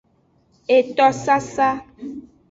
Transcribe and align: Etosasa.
Etosasa. 0.77 1.69